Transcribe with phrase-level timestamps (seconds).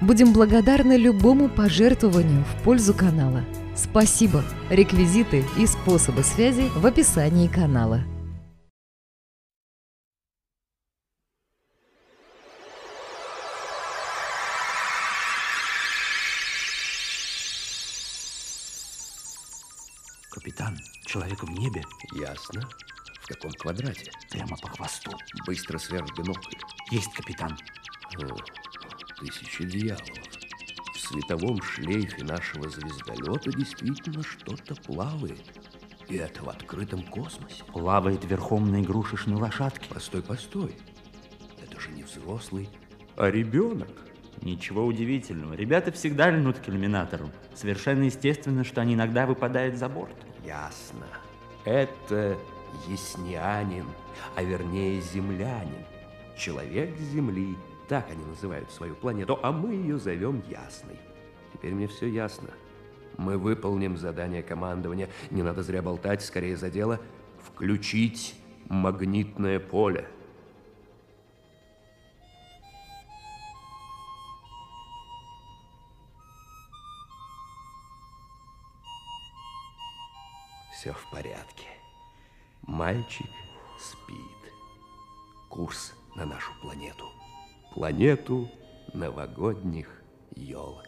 [0.00, 3.44] Будем благодарны любому пожертвованию в пользу канала.
[3.76, 4.42] Спасибо!
[4.70, 8.02] Реквизиты и способы связи в описании канала.
[20.30, 21.82] Капитан, человек в небе.
[22.14, 22.62] Ясно.
[23.22, 24.10] В каком квадрате?
[24.30, 25.12] Прямо по хвосту.
[25.44, 26.56] Быстро сверх бинокль.
[26.90, 27.54] Есть, капитан.
[28.16, 28.36] О,
[29.20, 30.18] тысячи дьяволов.
[30.94, 35.44] В световом шлейфе нашего звездолета действительно что-то плавает.
[36.08, 37.62] И это в открытом космосе.
[37.72, 39.88] Плавает верхом на игрушечной лошадке.
[39.92, 40.74] Постой, постой.
[41.62, 42.68] Это же не взрослый,
[43.16, 43.90] а ребенок.
[44.42, 45.52] Ничего удивительного.
[45.52, 47.30] Ребята всегда льнут к иллюминатору.
[47.54, 50.16] Совершенно естественно, что они иногда выпадают за борт.
[50.46, 51.06] Ясно.
[51.66, 52.38] Это
[52.88, 53.86] яснянин,
[54.34, 55.84] а вернее землянин.
[56.38, 57.54] Человек Земли.
[57.90, 60.96] Так они называют свою планету, а мы ее зовем Ясной.
[61.52, 62.50] Теперь мне все ясно.
[63.18, 65.10] Мы выполним задание командования.
[65.32, 67.00] Не надо зря болтать, скорее за дело.
[67.42, 68.36] Включить
[68.68, 70.08] магнитное поле.
[80.74, 81.66] Все в порядке.
[82.62, 83.26] Мальчик
[83.80, 84.52] спит.
[85.48, 87.19] Курс на нашу планету.
[87.74, 88.48] Планету
[88.92, 90.02] новогодних
[90.34, 90.84] елок.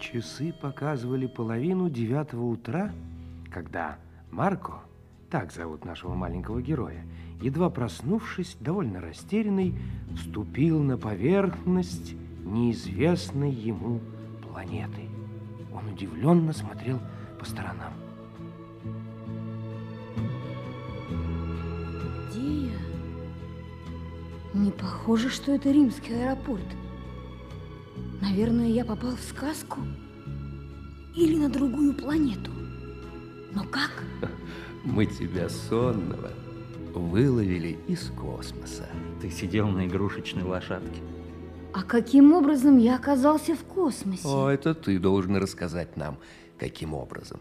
[0.00, 2.92] Часы показывали половину девятого утра,
[3.52, 3.98] когда
[4.30, 4.82] Марко,
[5.30, 7.04] так зовут нашего маленького героя,
[7.42, 9.74] едва проснувшись, довольно растерянный,
[10.16, 14.00] вступил на поверхность неизвестной ему
[14.42, 15.08] планеты.
[15.72, 17.00] Он удивленно смотрел
[17.38, 17.92] по сторонам.
[22.28, 22.78] Где я?
[24.54, 26.66] Не похоже, что это римский аэропорт.
[28.20, 29.80] Наверное, я попал в сказку
[31.14, 32.50] или на другую планету.
[33.54, 34.04] Но как?
[34.84, 36.30] Мы тебя сонного
[36.94, 38.88] выловили из космоса.
[39.20, 41.00] Ты сидел на игрушечной лошадке.
[41.72, 44.26] А каким образом я оказался в космосе?
[44.26, 46.18] О, это ты должен рассказать нам,
[46.58, 47.40] каким образом.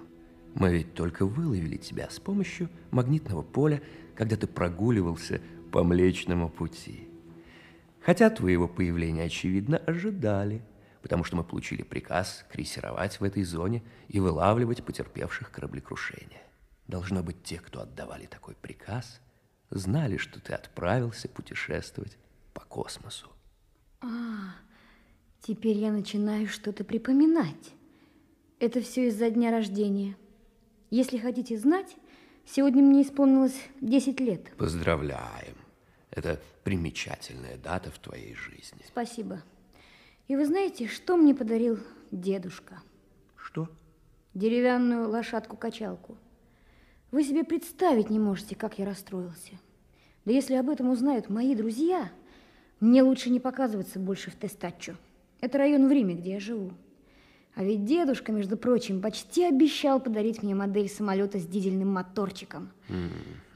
[0.54, 3.82] Мы ведь только выловили тебя с помощью магнитного поля,
[4.16, 7.08] когда ты прогуливался по Млечному пути.
[8.02, 10.62] Хотя твоего появления, очевидно, ожидали,
[11.02, 16.42] потому что мы получили приказ крейсеровать в этой зоне и вылавливать потерпевших кораблекрушения.
[16.88, 19.22] Должно быть, те, кто отдавали такой приказ,
[19.70, 22.18] знали, что ты отправился путешествовать
[22.54, 23.30] по космосу.
[24.02, 24.08] А,
[25.42, 27.74] теперь я начинаю что-то припоминать.
[28.60, 30.16] Это все из-за дня рождения.
[30.90, 31.96] Если хотите знать,
[32.46, 34.56] сегодня мне исполнилось 10 лет.
[34.58, 35.56] Поздравляем.
[36.12, 38.82] Это примечательная дата в твоей жизни.
[38.88, 39.42] Спасибо.
[40.28, 41.80] И вы знаете, что мне подарил
[42.12, 42.82] дедушка?
[43.36, 43.70] Что?
[44.34, 46.18] Деревянную лошадку-качалку.
[47.12, 49.54] Вы себе представить не можете, как я расстроился.
[50.26, 52.12] Да если об этом узнают мои друзья,
[52.80, 54.94] мне лучше не показываться больше в Тестаччо.
[55.42, 56.72] Это район в Риме, где я живу.
[57.56, 62.70] А ведь дедушка, между прочим, почти обещал подарить мне модель самолета с дизельным моторчиком.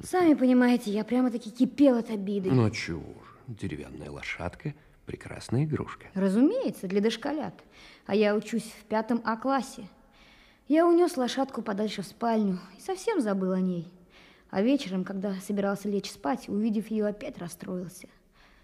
[0.03, 2.49] Сами понимаете, я прямо-таки кипел от обиды.
[2.51, 4.73] Ну чего же, деревянная лошадка–
[5.05, 6.07] прекрасная игрушка.
[6.15, 7.53] Разумеется, для дошколят.
[8.07, 9.87] А я учусь в пятом А-классе.
[10.67, 13.87] Я унес лошадку подальше в спальню и совсем забыл о ней.
[14.49, 18.07] А вечером, когда собирался лечь спать, увидев ее, опять расстроился.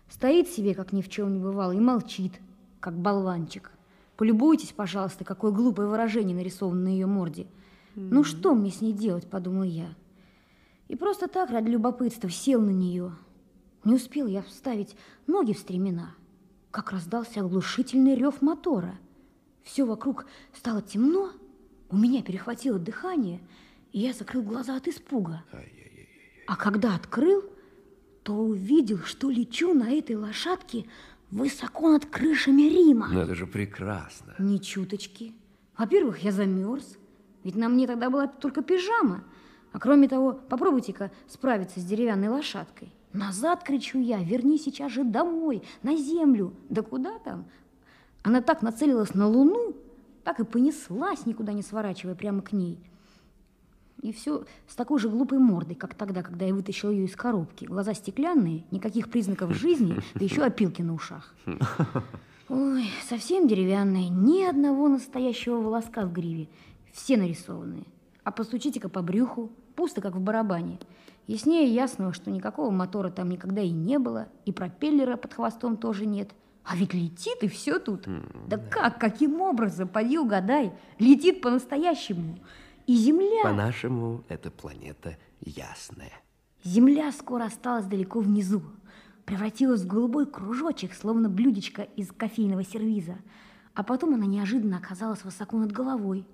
[0.09, 2.33] Стоит себе, как ни в чем не бывало, и молчит,
[2.80, 3.71] как болванчик.
[4.15, 7.48] Полюбуйтесь, пожалуйста, какое глупое выражение нарисовано на ее морде.
[7.95, 9.89] Ну что мне с ней делать, подумал я.
[10.88, 13.12] И просто так, ради любопытства, сел на нее.
[13.83, 14.95] Не успел я вставить
[15.25, 16.12] ноги в стремена,
[16.71, 19.00] как раздался оглушительный рев мотора.
[19.63, 21.31] Все вокруг стало темно,
[21.89, 23.42] у меня перехватило дыхание,
[23.92, 25.44] и я закрыл глаза от испуга.
[26.48, 27.44] А когда открыл,
[28.27, 30.85] то увидел, что лечу на этой лошадке
[31.31, 33.07] высоко над крышами Рима.
[33.07, 34.35] Ну это же прекрасно.
[34.38, 35.33] Ни чуточки.
[35.77, 36.97] Во-первых, я замерз.
[37.45, 39.24] Ведь на мне тогда была только пижама.
[39.71, 42.94] А кроме того, попробуйте-ка справиться с деревянной лошадкой.
[43.13, 46.53] Назад, кричу я, верни сейчас же домой, на землю.
[46.68, 47.45] Да куда там?
[48.24, 49.74] Она так нацелилась на луну,
[50.25, 52.77] так и понеслась, никуда не сворачивая, прямо к ней.
[54.01, 57.65] И все с такой же глупой мордой, как тогда, когда я вытащил ее из коробки.
[57.65, 61.33] Глаза стеклянные, никаких признаков жизни, да еще опилки на ушах.
[62.49, 66.47] Ой, совсем деревянные, ни одного настоящего волоска в гриве.
[66.94, 67.85] Все нарисованные.
[68.23, 70.79] А постучите-ка по брюху, пусто, как в барабане.
[71.27, 76.05] Яснее ясного, что никакого мотора там никогда и не было, и пропеллера под хвостом тоже
[76.05, 76.31] нет.
[76.63, 78.07] А ведь летит, и все тут.
[78.07, 82.38] Mm, да, да как, каким образом, поди угадай, летит по-настоящему.
[82.88, 83.44] И Земля...
[83.44, 86.13] По-нашему, эта планета ясная.
[86.63, 88.63] Земля скоро осталась далеко внизу,
[89.25, 93.18] превратилась в голубой кружочек, словно блюдечко из кофейного сервиза.
[93.74, 96.25] А потом она неожиданно оказалась высоко над головой.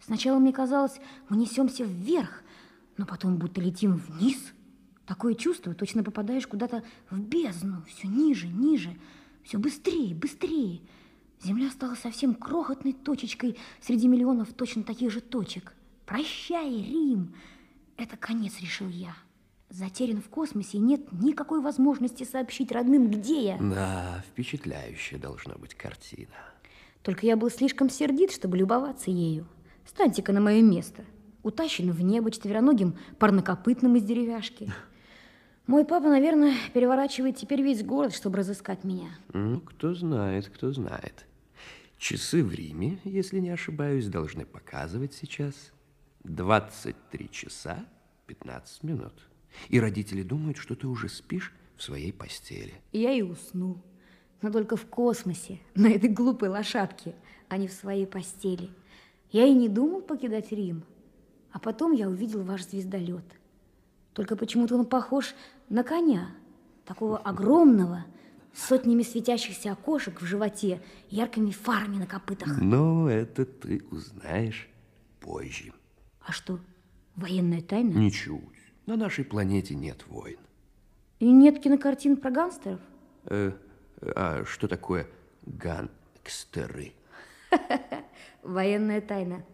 [0.00, 0.98] Сначала мне казалось,
[1.28, 2.44] мы несемся вверх,
[2.96, 4.38] но потом будто летим вниз.
[5.04, 8.96] Такое чувство, точно попадаешь куда-то в бездну, все ниже, ниже,
[9.44, 10.80] все быстрее, быстрее.
[11.42, 15.74] Земля стала совсем крохотной точечкой среди миллионов точно таких же точек.
[16.10, 17.36] Прощай, Рим!
[17.96, 19.14] Это конец, решил я.
[19.68, 23.58] Затерян в космосе, и нет никакой возможности сообщить родным, где я.
[23.58, 26.34] Да, впечатляющая должна быть картина.
[27.04, 29.46] Только я был слишком сердит, чтобы любоваться ею.
[29.86, 31.04] Станьте-ка на мое место
[31.44, 34.72] утащен в небо четвероногим парнокопытным из деревяшки.
[35.68, 39.10] Мой папа, наверное, переворачивает теперь весь город, чтобы разыскать меня.
[39.32, 41.24] Ну, кто знает, кто знает.
[41.98, 45.54] Часы в Риме, если не ошибаюсь, должны показывать сейчас
[46.24, 47.86] 23 часа
[48.26, 49.12] 15 минут.
[49.68, 52.74] И родители думают, что ты уже спишь в своей постели.
[52.92, 53.82] Я и уснул.
[54.42, 57.14] Но только в космосе, на этой глупой лошадке,
[57.48, 58.70] а не в своей постели.
[59.30, 60.84] Я и не думал покидать Рим.
[61.52, 63.24] А потом я увидел ваш звездолет.
[64.14, 65.34] Только почему-то он похож
[65.68, 66.30] на коня,
[66.84, 68.04] такого огромного,
[68.52, 72.60] с сотнями светящихся окошек в животе, яркими фарами на копытах.
[72.60, 74.68] Ну, это ты узнаешь
[75.20, 75.72] позже.
[76.20, 76.58] А что,
[77.16, 77.92] военная тайна?
[77.92, 78.42] Ничуть.
[78.86, 80.38] На нашей планете нет войн.
[81.18, 82.80] И нет кинокартин про гангстеров?
[83.24, 83.52] Э,
[84.00, 85.06] а что такое
[85.44, 86.92] гангстеры?
[88.42, 89.44] Военная тайна.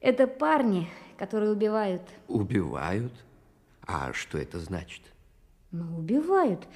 [0.00, 0.88] Это парни,
[1.18, 2.02] которые убивают.
[2.28, 3.12] Убивают?
[3.86, 5.02] А что это значит?
[5.70, 6.66] Ну, убивают.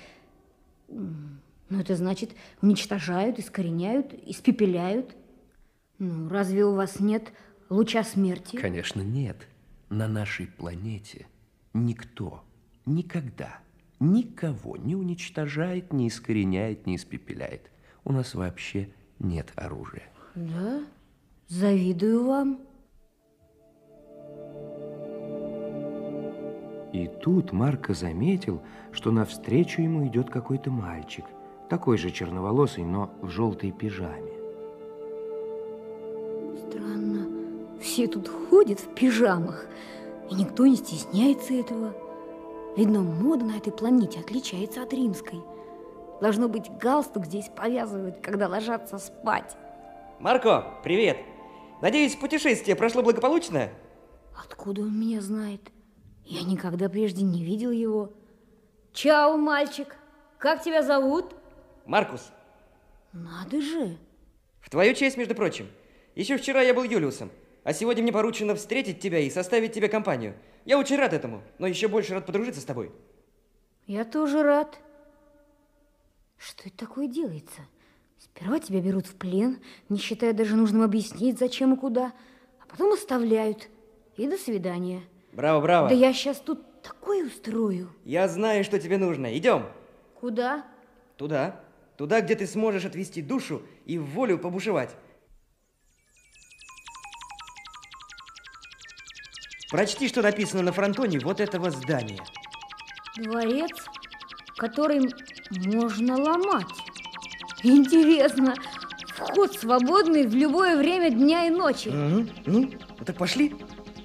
[0.88, 5.16] Ну, это значит, уничтожают, искореняют, испепеляют.
[5.98, 7.32] Ну, разве у вас нет
[7.70, 8.56] луча смерти?
[8.56, 9.48] Конечно, нет.
[9.90, 11.26] На нашей планете
[11.72, 12.42] никто
[12.86, 13.60] никогда
[14.00, 17.70] никого не уничтожает, не искореняет, не испепеляет.
[18.04, 18.88] У нас вообще
[19.18, 20.04] нет оружия.
[20.34, 20.84] Да?
[21.48, 22.60] Завидую вам.
[26.92, 28.62] И тут Марко заметил,
[28.92, 31.24] что навстречу ему идет какой-то мальчик,
[31.68, 34.32] такой же черноволосый, но в желтой пижаме.
[36.56, 37.23] Странно,
[37.84, 39.66] все тут ходят в пижамах,
[40.30, 41.94] и никто не стесняется этого.
[42.76, 45.40] Видно, мода на этой планете отличается от римской.
[46.20, 49.56] Должно быть, галстук здесь повязывают, когда ложатся спать.
[50.18, 51.18] Марко, привет!
[51.82, 53.68] Надеюсь, путешествие прошло благополучно?
[54.34, 55.60] Откуда он меня знает?
[56.24, 58.14] Я никогда прежде не видел его.
[58.94, 59.94] Чао, мальчик.
[60.38, 61.34] Как тебя зовут?
[61.84, 62.32] Маркус.
[63.12, 63.98] Надо же.
[64.60, 65.68] В твою честь, между прочим.
[66.14, 67.30] Еще вчера я был Юлиусом,
[67.64, 70.34] а сегодня мне поручено встретить тебя и составить тебе компанию.
[70.64, 72.92] Я очень рад этому, но еще больше рад подружиться с тобой.
[73.86, 74.78] Я тоже рад.
[76.36, 77.62] Что это такое делается?
[78.18, 82.12] Сперва тебя берут в плен, не считая даже нужным объяснить, зачем и куда,
[82.60, 83.68] а потом оставляют.
[84.16, 85.02] И до свидания.
[85.32, 85.88] Браво, браво.
[85.88, 87.90] Да я сейчас тут такое устрою.
[88.04, 89.36] Я знаю, что тебе нужно.
[89.36, 89.64] Идем.
[90.20, 90.64] Куда?
[91.16, 91.60] Туда.
[91.96, 94.90] Туда, где ты сможешь отвести душу и волю побушевать.
[99.74, 102.20] Прочти, что написано на фронтоне вот этого здания.
[103.16, 103.72] Дворец,
[104.56, 105.00] который
[105.50, 106.68] можно ломать.
[107.64, 108.54] Интересно,
[109.16, 111.88] вход свободный в любое время дня и ночи.
[111.88, 112.28] Угу.
[112.46, 113.52] Ну, ну так пошли.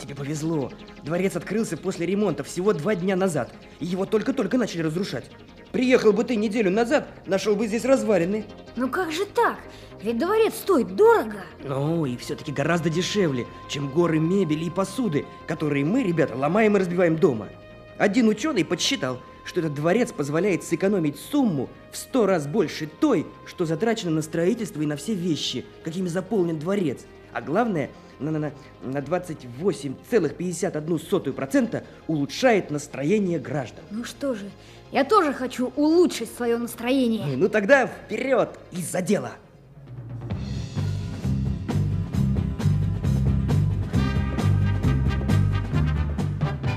[0.02, 0.72] Тебе повезло.
[1.04, 5.26] Дворец открылся после ремонта всего два дня назад, и его только-только начали разрушать.
[5.72, 8.44] Приехал бы ты неделю назад, нашел бы здесь развалины.
[8.80, 9.58] Ну как же так?
[10.02, 11.42] Ведь дворец стоит дорого.
[11.66, 16.80] Ну, и все-таки гораздо дешевле, чем горы мебели и посуды, которые мы, ребята, ломаем и
[16.80, 17.50] разбиваем дома.
[17.98, 23.66] Один ученый подсчитал, что этот дворец позволяет сэкономить сумму в сто раз больше той, что
[23.66, 27.00] затрачено на строительство и на все вещи, какими заполнен дворец–
[27.34, 28.52] А главное, на, на, на,
[28.84, 33.84] на 28,51% улучшает настроение граждан.
[33.92, 34.50] Ну что же,
[34.92, 37.38] я тоже хочу улучшить свое настроение.
[37.38, 39.32] Ну тогда вперед и за дело!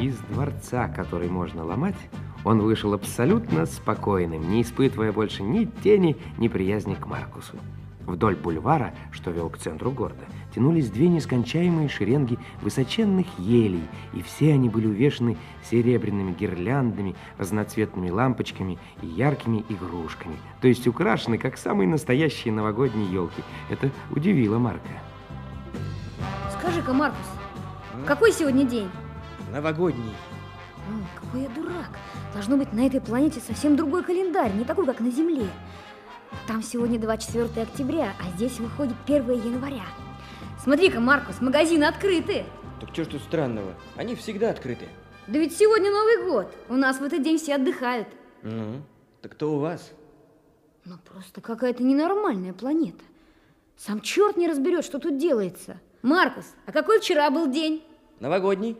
[0.00, 1.94] Из дворца, который можно ломать,
[2.44, 7.54] он вышел абсолютно спокойным, не испытывая больше ни тени, ни приязни к Маркусу.
[8.04, 14.52] Вдоль бульвара, что вел к центру города, тянулись две нескончаемые шеренги высоченных елей, и все
[14.52, 15.36] они были увешаны
[15.68, 23.42] серебряными гирляндами, разноцветными лампочками и яркими игрушками, то есть украшены, как самые настоящие новогодние елки.
[23.70, 24.88] Это удивило Марка.
[26.58, 27.26] Скажи-ка, Маркус,
[28.06, 28.88] какой сегодня день?
[29.52, 30.14] Новогодний.
[30.88, 31.90] О, какой я дурак.
[32.32, 35.46] Должно быть, на этой планете совсем другой календарь, не такой, как на Земле.
[36.46, 39.84] Там сегодня 24 октября, а здесь выходит 1 января.
[40.62, 42.44] Смотри-ка, Маркус, магазины открыты.
[42.80, 43.74] Так что ж тут странного?
[43.96, 44.86] Они всегда открыты.
[45.26, 46.54] Да ведь сегодня Новый год.
[46.68, 48.06] У нас в этот день все отдыхают.
[48.42, 48.80] Ну,
[49.22, 49.92] так кто у вас?
[50.84, 53.02] Ну, просто какая-то ненормальная планета.
[53.76, 55.80] Сам черт не разберет, что тут делается.
[56.02, 57.82] Маркус, а какой вчера был день?
[58.20, 58.76] Новогодний?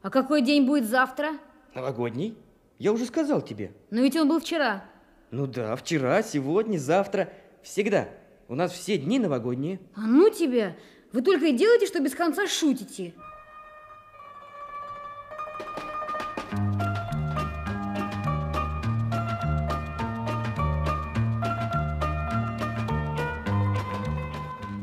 [0.00, 1.32] А какой день будет завтра?
[1.74, 2.34] Новогодний?
[2.78, 3.72] Я уже сказал тебе.
[3.90, 4.84] Но ведь он был вчера.
[5.30, 7.30] Ну да, вчера, сегодня, завтра.
[7.62, 8.08] Всегда.
[8.48, 9.80] У нас все дни новогодние.
[9.94, 10.74] А ну тебя!
[11.12, 13.14] Вы только и делаете, что без конца шутите.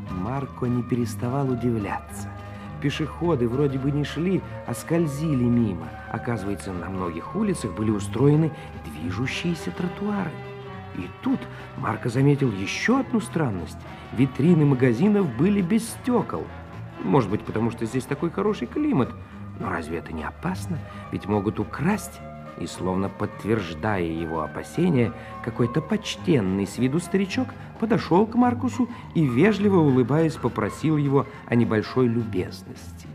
[0.09, 2.29] Марко не переставал удивляться.
[2.81, 5.89] Пешеходы вроде бы не шли, а скользили мимо.
[6.11, 8.51] Оказывается, на многих улицах были устроены
[8.85, 10.31] движущиеся тротуары.
[10.95, 11.39] И тут
[11.77, 13.77] Марко заметил еще одну странность.
[14.13, 16.45] Витрины магазинов были без стекол.
[17.03, 19.11] Может быть, потому что здесь такой хороший климат.
[19.59, 20.79] Но разве это не опасно?
[21.11, 22.19] Ведь могут украсть.
[22.59, 25.11] И словно подтверждая его опасения,
[25.43, 27.47] какой-то почтенный с виду старичок
[27.79, 33.07] подошел к Маркусу и, вежливо улыбаясь, попросил его о небольшой любезности.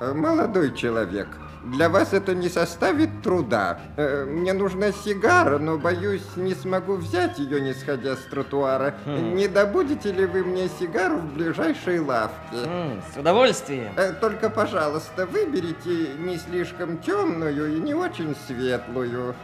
[0.00, 1.28] Молодой человек,
[1.72, 3.78] для вас это не составит труда.
[3.96, 8.94] Э, Мне нужна сигара, но, боюсь, не смогу взять ее, не сходя с тротуара.
[9.06, 12.56] Не добудете ли вы мне сигару в ближайшей лавке?
[12.64, 13.92] М, с удовольствием.
[13.96, 19.34] Э, Только, пожалуйста, выберите не слишком темную и не очень светлую.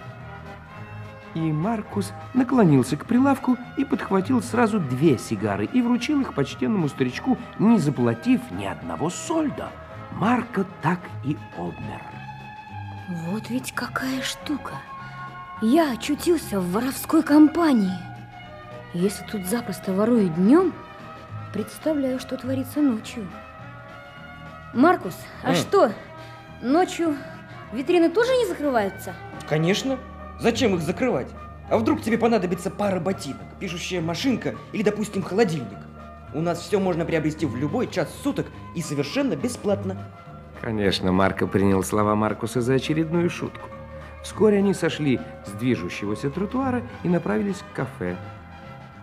[1.35, 7.39] И Маркус наклонился к прилавку и подхватил сразу две сигары и вручил их почтенному старичку,
[7.59, 9.71] не заплатив ни одного сольда.
[10.13, 12.03] Марко так и обмер.
[13.09, 14.75] Вот ведь какая штука.
[15.61, 17.99] Я очутился в воровской компании.
[18.95, 20.75] Если тут запросто воруют днем,
[21.53, 23.27] представляю, что творится ночью.
[24.75, 25.55] Маркус, а М.
[25.55, 25.93] что,
[26.63, 27.17] ночью
[27.73, 29.15] витрины тоже не закрываются?
[29.49, 29.99] Конечно.
[30.41, 31.29] Зачем их закрывать?
[31.71, 35.79] А вдруг тебе понадобится пара ботинок, пишущая машинка или, допустим, холодильник?
[36.35, 40.09] У нас все можно приобрести в любой час суток и совершенно бесплатно.
[40.63, 43.69] Конечно, Марко принял слова Маркуса за очередную шутку.
[44.23, 48.17] Вскоре они сошли с движущегося тротуара и направились к кафе.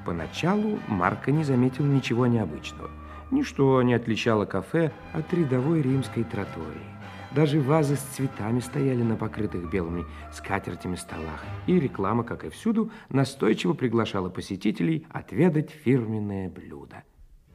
[0.05, 2.89] Поначалу Марко не заметил ничего необычного.
[3.29, 6.87] Ничто не отличало кафе от рядовой римской тротории.
[7.31, 12.89] Даже вазы с цветами стояли на покрытых белыми скатертями столах, и реклама, как и всюду,
[13.09, 17.03] настойчиво приглашала посетителей отведать фирменное блюдо.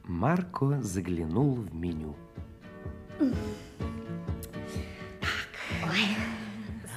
[0.03, 2.15] Марко заглянул в меню.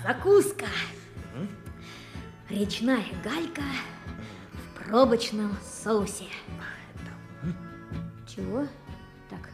[0.03, 0.67] Закуска.
[2.49, 3.63] Речная галька
[4.53, 6.25] в пробочном соусе.
[8.27, 8.67] Чего?
[9.29, 9.51] Так,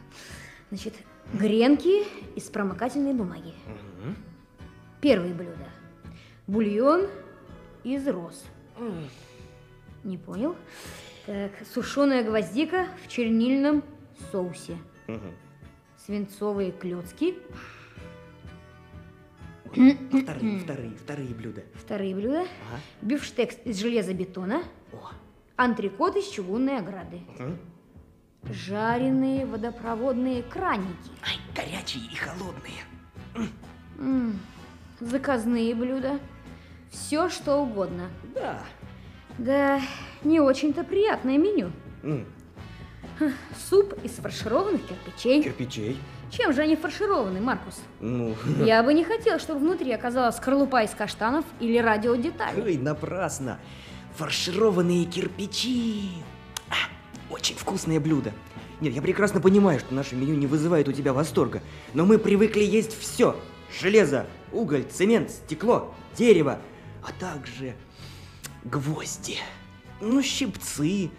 [0.70, 0.94] значит,
[1.32, 2.04] гренки
[2.36, 3.52] из промокательной бумаги.
[5.00, 5.68] Первое блюдо.
[6.46, 7.08] Бульон
[7.82, 8.44] из роз.
[10.04, 10.56] Не понял.
[11.26, 13.82] Так, сушеная гвоздика в чернильном
[14.30, 14.78] соусе.
[16.04, 17.34] Свинцовые клетки.
[19.66, 21.62] Вторые, вторые, вторые блюда.
[21.74, 22.40] Вторые блюда.
[22.42, 22.80] Ага.
[23.02, 24.62] Бифштекс из железобетона.
[24.92, 25.10] О.
[25.56, 27.20] Антрикот из чугунной ограды.
[27.38, 27.58] М.
[28.44, 31.10] Жареные водопроводные краники.
[31.22, 33.48] Ай, горячие и холодные.
[33.98, 34.38] М,
[35.00, 36.20] Заказные блюда.
[36.90, 38.10] Все, что угодно.
[38.34, 38.62] Да.
[39.38, 39.80] Да,
[40.22, 41.72] не очень-то приятное меню.
[42.02, 42.26] М,
[43.68, 45.42] Суп из фаршированных кирпичей.
[45.42, 45.98] Кирпичей.
[46.30, 47.80] Чем же они фаршированы, Маркус?
[48.00, 52.60] Ну, Я бы не хотел, чтобы внутри оказалась скорлупа из каштанов или радиодетали.
[52.60, 53.58] ой, напрасно.
[54.16, 56.10] Фаршированные кирпичи.
[56.70, 56.74] А,
[57.30, 58.32] очень вкусное блюдо.
[58.80, 61.62] Нет, я прекрасно понимаю, что наше меню не вызывает у тебя восторга,
[61.94, 63.36] но мы привыкли есть все.
[63.80, 66.58] Железо, уголь, цемент, стекло, дерево,
[67.02, 67.74] а также
[68.64, 69.38] гвозди,
[70.00, 71.10] ну, щипцы.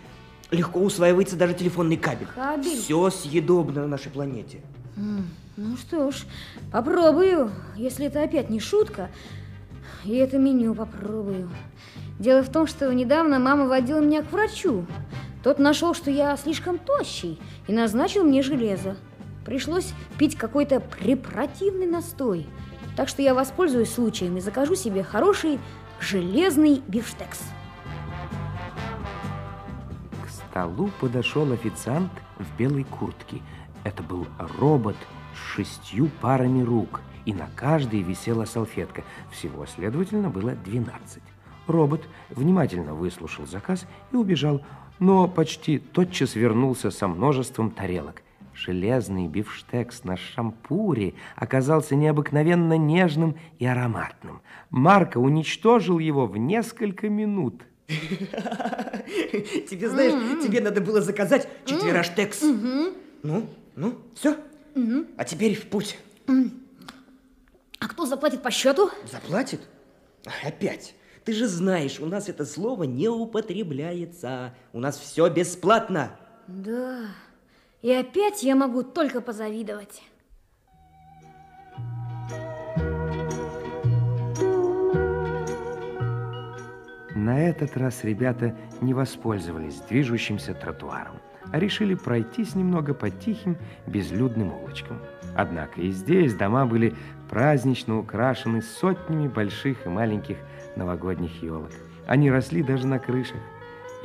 [0.52, 2.28] Легко усваивается даже телефонный кабель.
[2.36, 2.78] Кабель?
[2.78, 4.62] Все съедобно на нашей планете.
[4.96, 6.24] Ну что ж,
[6.72, 7.52] попробую.
[7.76, 9.10] Если это опять не шутка,
[10.04, 11.50] и это меню попробую.
[12.20, 14.86] Дело в том, что недавно мама водила меня к врачу.
[15.44, 18.98] Тот нашел, что я слишком тощий, и назначил мне железо.
[19.46, 22.48] Пришлось пить какой-то препротивный настой.
[22.96, 25.60] Так что я воспользуюсь случаем и закажу себе хороший
[26.00, 27.42] железный бифштекс.
[30.56, 33.42] Столу подошел официант в белой куртке.
[33.84, 34.96] Это был робот
[35.34, 39.04] с шестью парами рук, и на каждой висела салфетка.
[39.32, 41.22] Всего, следовательно, было 12.
[41.68, 44.62] Робот внимательно выслушал заказ и убежал,
[44.98, 48.24] но почти тотчас вернулся со множеством тарелок.
[48.54, 54.42] Железный бифштекс на шампуре оказался необыкновенно нежным и ароматным.
[54.70, 57.62] Марко уничтожил его в несколько минут.
[59.70, 62.42] Тебе, знаешь, тебе надо было заказать четвераж текс.
[62.42, 64.38] Ну, ну, все.
[65.18, 65.98] А теперь в путь.
[67.80, 68.90] А кто заплатит по счету?
[69.12, 69.62] Заплатит?
[70.44, 70.96] Опять.
[71.24, 74.56] Ты же знаешь, у нас это слово не употребляется.
[74.74, 76.18] У нас все бесплатно.
[76.48, 77.08] Да.
[77.82, 80.02] И опять я могу только позавидовать.
[87.26, 91.16] На этот раз ребята не воспользовались движущимся тротуаром,
[91.52, 95.00] а решили пройтись немного по тихим, безлюдным улочкам.
[95.36, 96.94] Однако и здесь дома были
[97.28, 100.38] празднично украшены сотнями больших и маленьких
[100.76, 101.72] новогодних елок.
[102.06, 103.42] Они росли даже на крышах.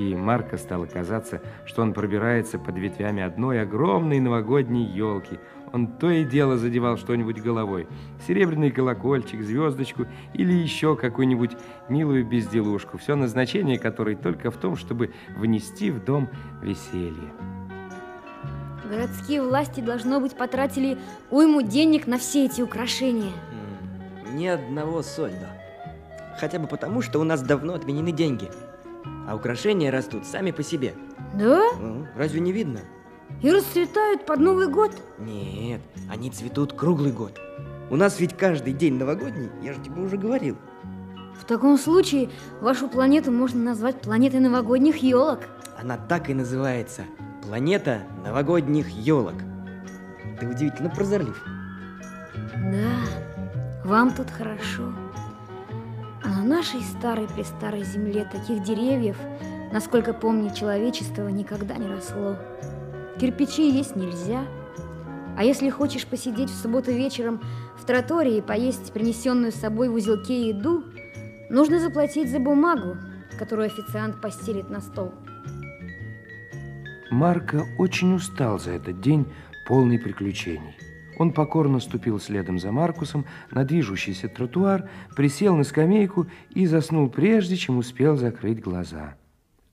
[0.00, 5.38] И Марко стало казаться, что он пробирается под ветвями одной огромной новогодней елки.
[5.74, 7.86] Он то и дело задевал что-нибудь головой.
[8.26, 11.50] Серебряный колокольчик, звездочку или еще какую-нибудь
[11.90, 16.30] милую безделушку, все назначение которой только в том, чтобы внести в дом
[16.62, 17.30] веселье.
[18.88, 20.96] Городские власти, должно быть, потратили
[21.30, 23.32] уйму денег на все эти украшения.
[24.32, 25.50] Ни одного сольда.
[26.38, 28.48] Хотя бы потому, что у нас давно отменены деньги.
[29.26, 30.94] А украшения растут сами по себе.
[31.34, 31.62] Да?
[31.80, 32.80] Ну, разве не видно?
[33.42, 34.92] И расцветают под Новый год?
[35.18, 37.40] Нет, они цветут круглый год.
[37.90, 40.56] У нас ведь каждый день новогодний, я же тебе уже говорил.
[41.40, 42.28] В таком случае
[42.60, 45.40] вашу планету можно назвать планетой новогодних елок.
[45.80, 47.02] Она так и называется.
[47.42, 49.34] Планета новогодних елок.
[50.38, 51.42] Ты удивительно прозорлив.
[52.56, 54.92] Да, вам тут хорошо.
[56.30, 59.16] А на нашей старой-престарой земле таких деревьев,
[59.72, 62.36] насколько помнит человечество, никогда не росло.
[63.20, 64.44] Кирпичи есть нельзя.
[65.36, 67.40] А если хочешь посидеть в субботу вечером
[67.76, 70.84] в тротории и поесть принесенную с собой в узелке еду,
[71.48, 72.96] нужно заплатить за бумагу,
[73.36, 75.12] которую официант постелит на стол.
[77.10, 79.26] Марко очень устал за этот день,
[79.66, 80.76] полный приключений.
[81.20, 87.56] Он покорно ступил следом за Маркусом на движущийся тротуар, присел на скамейку и заснул прежде,
[87.56, 89.16] чем успел закрыть глаза.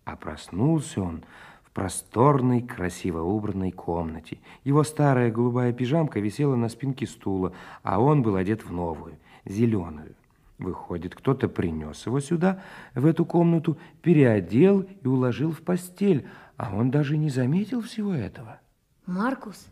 [0.03, 1.23] А проснулся он
[1.63, 4.39] в просторной, красиво убранной комнате.
[4.65, 10.15] Его старая голубая пижамка висела на спинке стула, а он был одет в новую, зеленую.
[10.57, 12.61] Выходит, кто-то принес его сюда,
[12.93, 18.59] в эту комнату, переодел и уложил в постель, а он даже не заметил всего этого.
[19.05, 19.67] Маркус,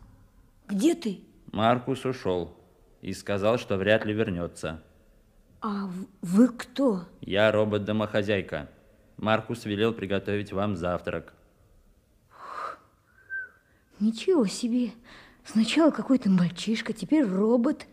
[0.68, 1.25] где ты?
[1.56, 2.54] Маркус ушел
[3.00, 4.82] и сказал, что вряд ли вернется.
[5.62, 5.88] А
[6.20, 7.04] вы кто?
[7.22, 8.68] Я робот-домохозяйка.
[9.16, 11.32] Маркус велел приготовить вам завтрак.
[14.00, 14.90] Ничего себе.
[15.46, 17.86] Сначала какой-то мальчишка, теперь робот.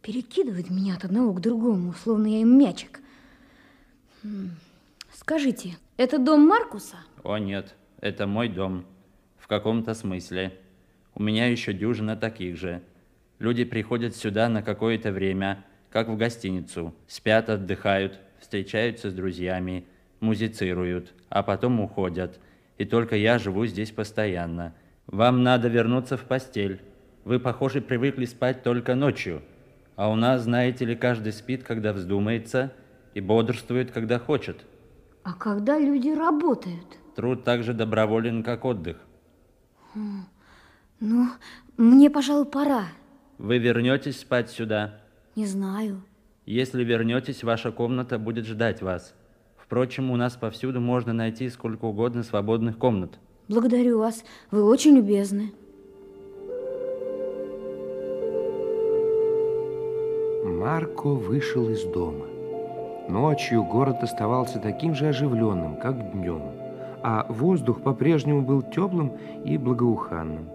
[0.00, 3.00] Перекидывает меня от одного к другому, словно я им мячик.
[4.22, 4.52] М,
[5.12, 6.96] Скажите, это дом Маркуса?
[7.22, 8.86] О нет, это мой дом.
[9.36, 10.58] В каком-то смысле.
[11.14, 12.82] У меня еще дюжина таких же.
[13.38, 16.94] Люди приходят сюда на какое-то время, как в гостиницу.
[17.06, 19.86] Спят, отдыхают, встречаются с друзьями,
[20.20, 22.38] музицируют, а потом уходят.
[22.78, 24.74] И только я живу здесь постоянно.
[25.06, 26.80] Вам надо вернуться в постель.
[27.24, 29.42] Вы, похоже, привыкли спать только ночью.
[29.96, 32.72] А у нас, знаете ли, каждый спит, когда вздумается,
[33.14, 34.64] и бодрствует, когда хочет.
[35.22, 36.98] А когда люди работают?
[37.14, 38.98] Труд так же доброволен, как отдых.
[41.00, 41.28] Ну,
[41.76, 42.86] мне, пожалуй, пора.
[43.38, 45.00] Вы вернетесь спать сюда.
[45.34, 46.02] Не знаю.
[46.46, 49.14] Если вернетесь, ваша комната будет ждать вас.
[49.56, 53.18] Впрочем, у нас повсюду можно найти сколько угодно свободных комнат.
[53.48, 55.52] Благодарю вас, вы очень любезны.
[60.44, 62.26] Марко вышел из дома.
[63.08, 66.42] Ночью город оставался таким же оживленным, как днем,
[67.02, 69.12] а воздух по-прежнему был теплым
[69.44, 70.53] и благоуханным.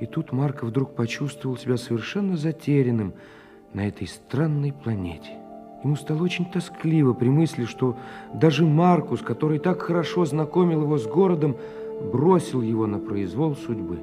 [0.00, 3.12] И тут Марко вдруг почувствовал себя совершенно затерянным
[3.74, 5.38] на этой странной планете.
[5.84, 7.96] Ему стало очень тоскливо при мысли, что
[8.34, 11.56] даже Маркус, который так хорошо знакомил его с городом,
[12.12, 13.98] бросил его на произвол судьбы.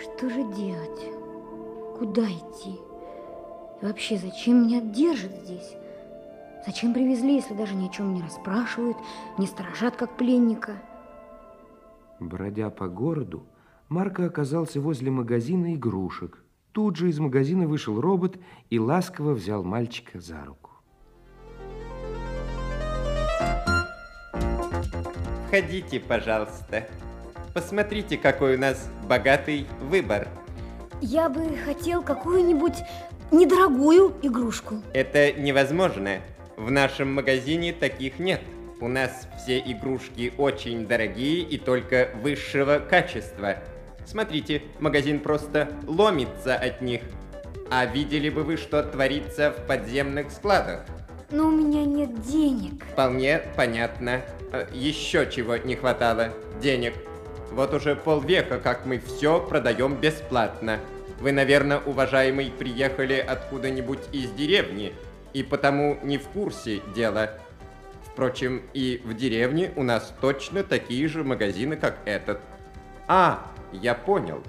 [0.00, 1.10] Что же делать?
[1.98, 2.78] Куда идти?
[3.82, 5.76] И вообще, зачем меня держат здесь?
[6.66, 8.96] Зачем привезли, если даже ни о чем не расспрашивают,
[9.38, 10.82] не сторожат, как пленника?
[12.18, 13.46] Бродя по городу,
[13.88, 16.42] Марко оказался возле магазина игрушек.
[16.72, 20.72] Тут же из магазина вышел робот и ласково взял мальчика за руку.
[25.46, 26.88] Входите, пожалуйста.
[27.54, 30.26] Посмотрите, какой у нас богатый выбор.
[31.00, 32.74] Я бы хотел какую-нибудь
[33.30, 34.82] недорогую игрушку.
[34.92, 36.20] Это невозможно.
[36.56, 38.40] В нашем магазине таких нет.
[38.80, 43.56] У нас все игрушки очень дорогие и только высшего качества.
[44.06, 47.02] Смотрите, магазин просто ломится от них.
[47.70, 50.86] А видели бы вы, что творится в подземных складах?
[51.30, 52.84] Но у меня нет денег.
[52.92, 54.22] Вполне понятно.
[54.52, 56.32] Э, Еще чего не хватало.
[56.62, 56.94] Денег.
[57.50, 60.78] Вот уже полвека, как мы все продаем бесплатно.
[61.20, 64.92] Вы, наверное, уважаемый, приехали откуда-нибудь из деревни,
[65.36, 67.28] и потому не в курсе дела.
[68.06, 72.40] Впрочем, и в деревне у нас точно такие же магазины, как этот.
[73.06, 74.42] А, я понял.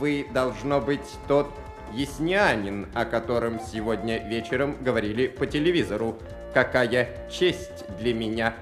[0.00, 1.48] Вы, должно быть, тот
[1.92, 6.18] яснянин, о котором сегодня вечером говорили по телевизору.
[6.52, 8.52] Какая честь для меня,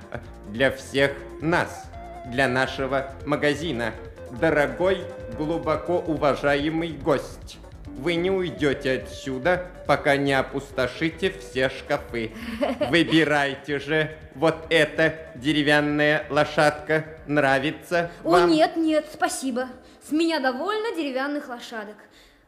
[0.50, 1.90] для всех нас,
[2.26, 3.94] для нашего магазина.
[4.38, 4.98] Дорогой,
[5.38, 7.58] глубоко уважаемый гость,
[7.98, 12.32] вы не уйдете отсюда, пока не опустошите все шкафы.
[12.90, 18.50] Выбирайте же, вот эта деревянная лошадка нравится О, вам?
[18.50, 19.68] нет, нет, спасибо.
[20.06, 21.96] С меня довольно деревянных лошадок.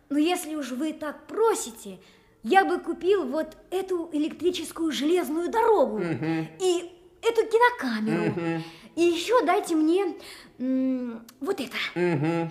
[0.09, 1.99] Но если уж вы так просите,
[2.43, 8.63] я бы купил вот эту электрическую железную дорогу и эту кинокамеру.
[8.95, 10.15] И еще дайте мне
[10.59, 11.77] вот это.
[11.95, 12.51] Мгм.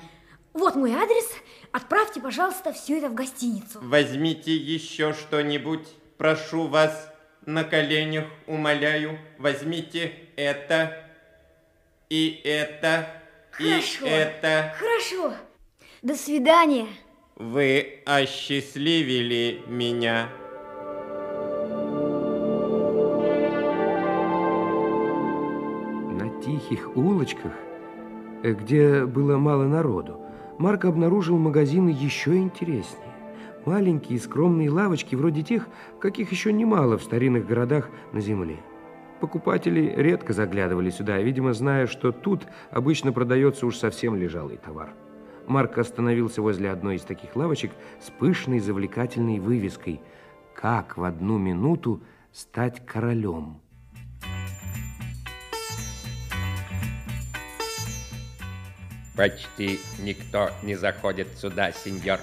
[0.53, 1.29] Вот мой адрес.
[1.71, 3.79] Отправьте, пожалуйста, все это в гостиницу.
[3.81, 7.09] Возьмите еще что-нибудь, прошу вас,
[7.45, 11.05] на коленях умоляю, возьмите это
[12.09, 13.07] и это
[13.51, 14.05] Хорошо.
[14.05, 14.75] и это.
[14.77, 15.33] Хорошо.
[16.01, 16.87] До свидания.
[17.35, 20.29] Вы осчастливили меня.
[26.11, 27.53] На тихих улочках,
[28.43, 30.20] э, где было мало народу,
[30.61, 33.11] Марк обнаружил магазины еще интереснее.
[33.65, 35.67] Маленькие скромные лавочки, вроде тех,
[35.99, 38.57] каких еще немало в старинных городах на земле.
[39.19, 44.93] Покупатели редко заглядывали сюда, видимо, зная, что тут обычно продается уж совсем лежалый товар.
[45.47, 49.99] Марк остановился возле одной из таких лавочек с пышной завлекательной вывеской
[50.53, 53.61] «Как в одну минуту стать королем».
[59.15, 62.19] Почти никто не заходит сюда, сеньор.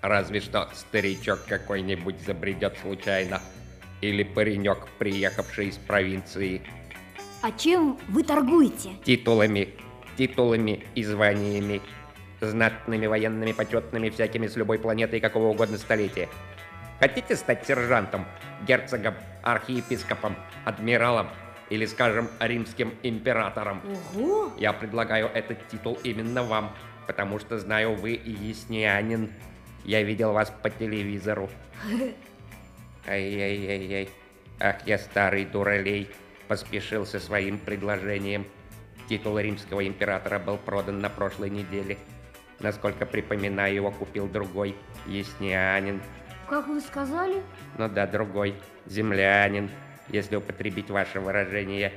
[0.00, 3.40] Разве что старичок какой-нибудь забредет случайно.
[4.00, 6.62] Или паренек, приехавший из провинции.
[7.42, 8.90] А чем вы торгуете?
[9.04, 9.74] Титулами,
[10.16, 11.82] титулами и званиями.
[12.40, 16.28] Знатными военными, почетными, всякими с любой планеты и какого угодно столетия.
[17.00, 18.26] Хотите стать сержантом,
[18.66, 21.28] герцогом, архиепископом, адмиралом
[21.74, 23.82] или, скажем, римским императором?
[24.14, 24.52] Ого!
[24.56, 26.72] Я предлагаю этот титул именно вам,
[27.08, 29.32] потому что знаю, вы яснянин.
[29.84, 31.50] Я видел вас по телевизору.
[33.08, 34.08] Ай-яй-яй-яй.
[34.60, 36.08] Ах, я старый дуралей.
[36.46, 38.46] Поспешил со своим предложением.
[39.08, 41.98] Титул римского императора был продан на прошлой неделе.
[42.60, 46.00] Насколько припоминаю, его купил другой, яснянин.
[46.48, 47.42] Как вы сказали?
[47.78, 48.54] Ну да, другой,
[48.86, 49.70] землянин,
[50.08, 51.92] если употребить ваше выражение.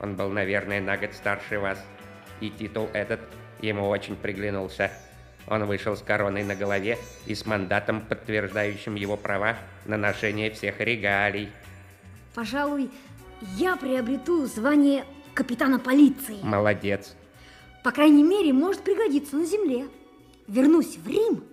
[0.00, 1.78] Он был, наверное, на год старше вас.
[2.40, 3.20] И титул этот
[3.60, 4.90] ему очень приглянулся.
[5.46, 10.80] Он вышел с короной на голове и с мандатом, подтверждающим его права на ношение всех
[10.80, 11.50] регалий.
[12.34, 12.90] Пожалуй,
[13.56, 16.38] я приобрету звание капитана полиции.
[16.42, 17.14] Молодец.
[17.82, 19.88] По крайней мере, может пригодиться на земле.
[20.46, 21.44] Вернусь в Рим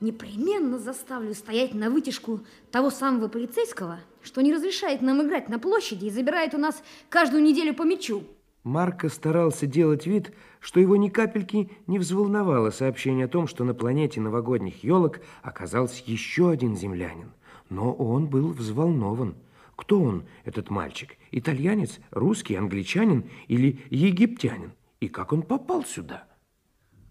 [0.00, 6.06] непременно заставлю стоять на вытяжку того самого полицейского, что не разрешает нам играть на площади
[6.06, 8.22] и забирает у нас каждую неделю по мячу.
[8.64, 13.74] Марко старался делать вид, что его ни капельки не взволновало сообщение о том, что на
[13.74, 17.32] планете новогодних елок оказался еще один землянин.
[17.70, 19.36] Но он был взволнован.
[19.76, 21.16] Кто он, этот мальчик?
[21.30, 24.72] Итальянец, русский, англичанин или египтянин?
[25.00, 26.26] И как он попал сюда?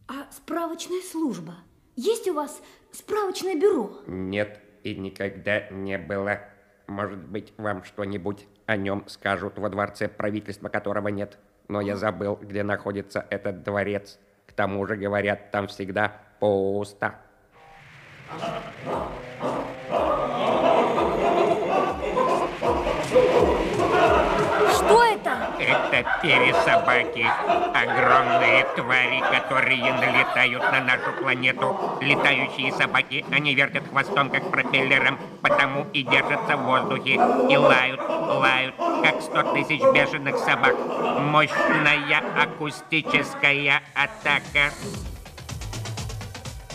[0.07, 1.55] А справочная служба?
[1.97, 3.89] Есть у вас справочное бюро?
[4.05, 6.41] Нет, и никогда не было.
[6.85, 11.39] Может быть, вам что-нибудь о нем скажут во дворце, правительства которого нет.
[11.67, 14.19] Но я забыл, где находится этот дворец.
[14.45, 17.15] К тому же, говорят, там всегда пусто.
[25.59, 27.25] Это пересобаки,
[27.73, 31.97] огромные твари, которые налетают на нашу планету.
[31.99, 38.75] Летающие собаки, они вертят хвостом, как пропеллером, потому и держатся в воздухе, и лают, лают,
[39.03, 40.75] как сто тысяч бешеных собак.
[41.19, 44.71] Мощная акустическая атака.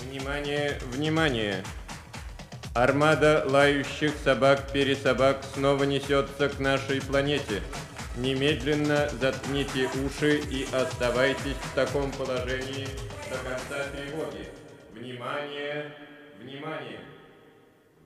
[0.02, 1.64] Внимание, внимание!
[2.74, 7.62] Армада лающих собак-пересобак снова несется к нашей планете.
[8.18, 12.86] Немедленно заткните уши и оставайтесь в таком положении
[13.30, 14.48] до конца тревоги.
[14.92, 15.94] Внимание!
[16.38, 17.00] Внимание!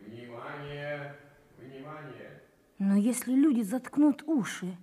[0.00, 1.16] Внимание!
[1.58, 2.42] Внимание!
[2.78, 4.76] Но если люди заткнут уши,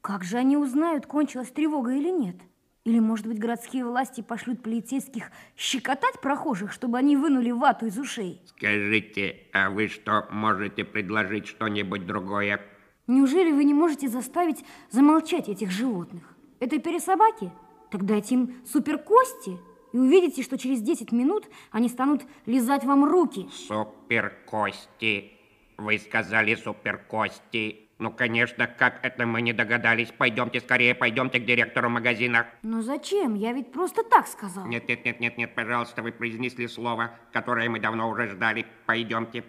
[0.00, 2.36] как же они узнают, кончилась тревога или нет?
[2.82, 8.42] Или, может быть, городские власти пошлют полицейских щекотать прохожих, чтобы они вынули вату из ушей?
[8.46, 12.60] Скажите, а вы что, можете предложить что-нибудь другое?
[13.06, 16.22] Неужели вы не можете заставить замолчать этих животных?
[16.60, 17.50] Это пересобаки?
[17.90, 19.58] Так дайте им суперкости
[19.92, 23.46] и увидите, что через 10 минут они станут лизать вам руки.
[23.52, 25.32] Суперкости.
[25.76, 27.80] Вы сказали суперкости.
[27.98, 30.12] Ну, конечно, как это мы не догадались.
[30.16, 32.46] Пойдемте скорее, пойдемте к директору магазина.
[32.62, 33.34] Но зачем?
[33.34, 34.66] Я ведь просто так сказал.
[34.66, 38.66] Нет, нет, нет, нет, нет, пожалуйста, вы произнесли слово, которое мы давно уже ждали.
[38.86, 39.44] Пойдемте.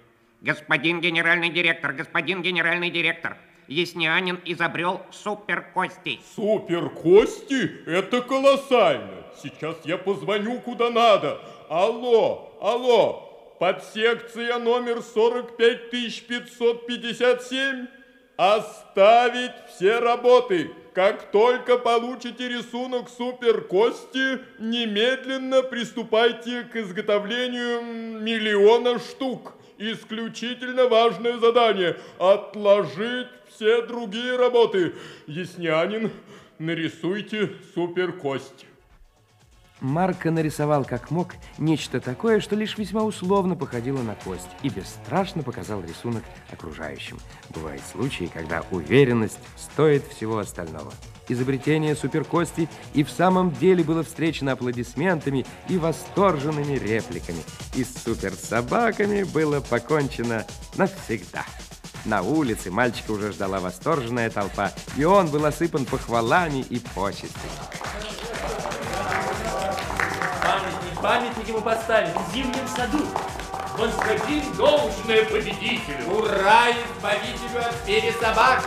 [0.46, 3.36] Господин генеральный директор, господин генеральный директор,
[3.68, 6.20] Яснянин изобрел суперкости.
[6.36, 7.84] Суперкости?
[7.90, 9.24] Это колоссально.
[9.42, 11.42] Сейчас я позвоню куда надо.
[11.68, 17.88] Алло, алло, подсекция номер 45557.
[18.38, 20.70] Оставить все работы.
[20.94, 27.82] Как только получите рисунок суперкости, немедленно приступайте к изготовлению
[28.22, 29.56] миллиона штук.
[29.78, 34.94] Исключительно важное задание– отложить все другие работы.
[35.28, 36.12] Яснянин,
[36.60, 38.66] нарисуйте суперкость.
[39.82, 45.44] Марко нарисовал как мог нечто такое, что лишь весьма условно походило на кость, и бесстрашно
[45.44, 47.20] показал рисунок окружающим.
[47.50, 50.94] Бывают случаи, когда уверенность стоит всего остального.
[51.28, 57.44] Изобретение суперкости и в самом деле было встречено аплодисментами и восторженными репликами.
[57.74, 61.46] И с суперсобаками было покончено навсегда.
[62.06, 67.32] На улице мальчика уже ждала восторженная толпа, и он был осыпан похвалами и почестями.
[70.44, 73.04] Памятник, памятник ему поставить в зимнем саду.
[73.78, 76.12] Возвратим должное победителю.
[76.12, 78.64] Ура избавителю от пересобак!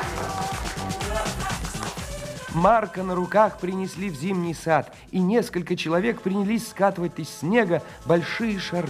[2.58, 8.58] Марка на руках принесли в зимний сад, и несколько человек принялись скатывать из снега большие
[8.58, 8.88] шары.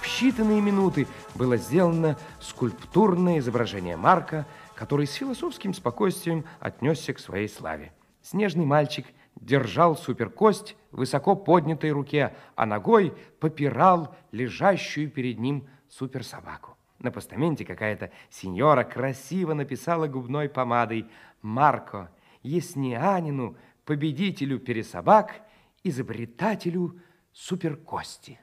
[0.00, 7.46] В считанные минуты было сделано скульптурное изображение Марка, который с философским спокойствием отнесся к своей
[7.46, 7.92] славе.
[8.22, 9.04] Снежный мальчик
[9.36, 16.78] держал суперкость в высоко поднятой руке, а ногой попирал лежащую перед ним суперсобаку.
[17.00, 21.06] На постаменте какая-то сеньора красиво написала губной помадой
[21.42, 22.08] «Марко,
[22.44, 25.40] яснянину, победителю пересобак,
[25.82, 27.00] изобретателю
[27.32, 28.38] суперкости».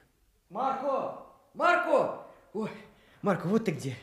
[0.50, 1.18] Марко!
[1.54, 2.26] Марко!
[2.52, 2.70] Ой,
[3.22, 3.96] Марко, вот ты где.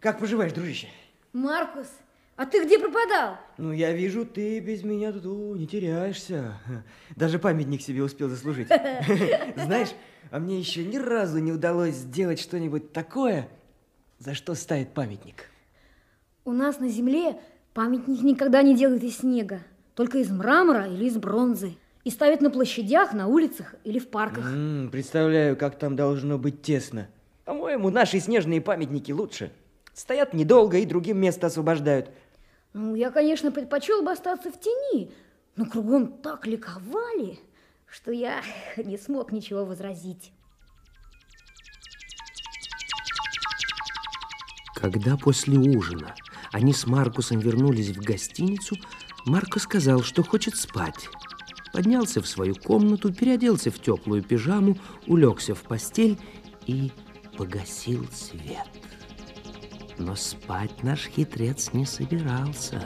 [0.00, 0.88] Как поживаешь, дружище?
[1.34, 1.88] Маркус,
[2.36, 3.36] а ты где пропадал?
[3.58, 6.54] Ну, я вижу, ты без меня тут о, не теряешься.
[7.14, 8.68] Даже памятник себе успел заслужить.
[9.56, 9.90] Знаешь,
[10.30, 13.48] а мне еще ни разу не удалось сделать что-нибудь такое,
[14.18, 15.50] за что ставит памятник.
[16.46, 17.38] У нас на земле
[17.74, 19.60] памятник никогда не делают из снега,
[19.94, 21.76] только из мрамора или из бронзы.
[22.02, 24.46] И ставят на площадях, на улицах или в парках.
[24.46, 27.08] М -м, представляю, как там должно быть тесно.
[27.44, 29.52] По-моему, наши снежные памятники лучше.
[29.92, 32.10] Стоят недолго и другим место освобождают.
[32.72, 35.12] Ну, я, конечно, предпочел бы остаться в тени,
[35.56, 37.38] но кругом так ликовали,
[37.86, 38.40] что я
[38.76, 40.32] не смог ничего возразить.
[44.74, 46.14] Когда после ужина
[46.52, 48.76] они с Маркусом вернулись в гостиницу,
[49.26, 51.08] Марко сказал, что хочет спать.
[51.72, 56.18] Поднялся в свою комнату, переоделся в теплую пижаму, улегся в постель
[56.66, 56.90] и
[57.36, 58.66] погасил свет.
[59.98, 62.82] Но спать наш хитрец не собирался.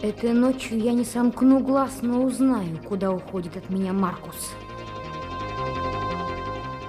[0.00, 4.52] Этой ночью я не сомкну глаз, но узнаю, куда уходит от меня Маркус.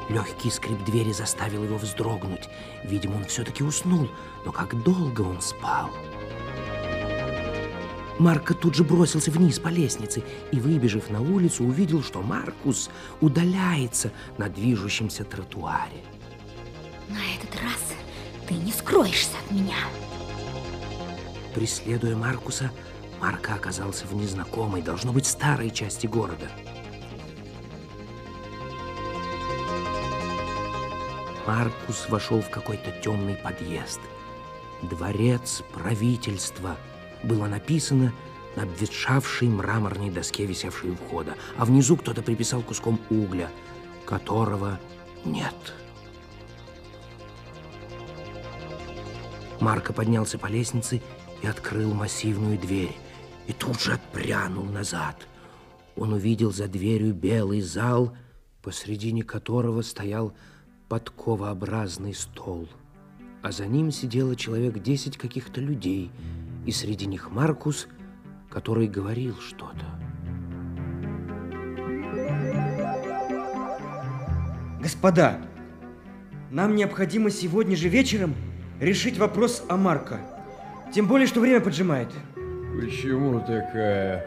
[0.09, 2.47] Легкий скрип двери заставил его вздрогнуть.
[2.83, 4.09] Видимо, он все-таки уснул,
[4.45, 5.89] но как долго он спал.
[8.19, 12.89] Марко тут же бросился вниз по лестнице и, выбежав на улицу, увидел, что Маркус
[13.19, 16.03] удаляется на движущемся тротуаре.
[17.09, 17.93] На этот раз
[18.47, 19.75] ты не скроешься от меня.
[21.53, 22.71] Преследуя Маркуса,
[23.19, 26.49] Марко оказался в незнакомой, должно быть, старой части города.
[31.47, 33.99] Маркус вошел в какой-то темный подъезд.
[34.81, 36.75] «Дворец правительства»
[37.23, 38.13] было написано
[38.55, 43.49] на обветшавшей мраморной доске, висевшей у входа, а внизу кто-то приписал куском угля,
[44.05, 44.79] которого
[45.23, 45.53] нет.
[49.59, 51.01] Марко поднялся по лестнице
[51.41, 52.95] и открыл массивную дверь,
[53.47, 55.27] и тут же отпрянул назад.
[55.95, 58.15] Он увидел за дверью белый зал,
[58.61, 60.33] посредине которого стоял
[60.87, 62.67] подковообразный стол,
[63.41, 66.11] а за ним сидело человек десять каких-то людей,
[66.65, 67.87] и среди них Маркус,
[68.49, 69.85] который говорил что-то.
[74.81, 75.41] Господа,
[76.51, 78.35] нам необходимо сегодня же вечером
[78.79, 80.19] решить вопрос о Марко.
[80.93, 82.09] Тем более, что время поджимает.
[82.79, 84.23] Почему такая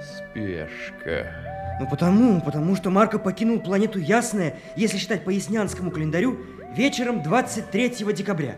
[0.00, 1.55] спешка?
[1.78, 6.38] Ну потому, потому что Марко покинул планету Ясная, если считать по яснянскому календарю,
[6.74, 8.56] вечером 23 декабря.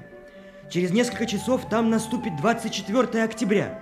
[0.71, 3.81] Через несколько часов там наступит 24 октября.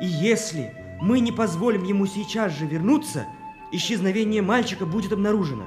[0.00, 3.26] И если мы не позволим ему сейчас же вернуться,
[3.70, 5.66] исчезновение мальчика будет обнаружено.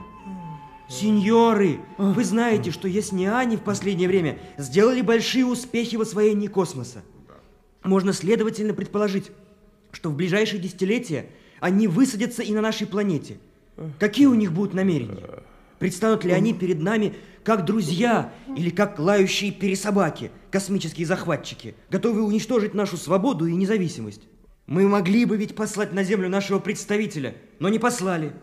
[0.87, 7.01] Сеньоры, вы знаете, что ясняне в последнее время сделали большие успехи в освоении космоса.
[7.83, 9.31] Можно следовательно предположить,
[9.91, 11.27] что в ближайшие десятилетия
[11.65, 13.39] они высадятся и на нашей планете.
[13.97, 15.41] Какие у них будут намерения?
[15.79, 22.75] Предстанут ли они перед нами как друзья или как лающие пересобаки, космические захватчики, готовые уничтожить
[22.75, 24.21] нашу свободу и независимость?
[24.67, 28.33] Мы могли бы ведь послать на Землю нашего представителя, но не послали.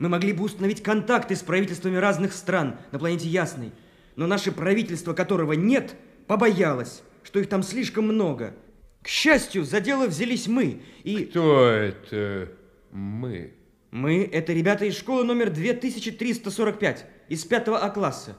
[0.00, 3.70] Мы могли бы установить контакты с правительствами разных стран на планете Ясной,
[4.16, 5.94] но наше правительство, которого нет,
[6.26, 8.54] побоялось, что их там слишком много.
[9.02, 11.26] К счастью, за дело взялись мы, и...
[11.26, 12.50] Кто это
[12.92, 13.54] мы?
[13.90, 18.36] Мы– это ребята из школы номер 2345, из 5 А класса.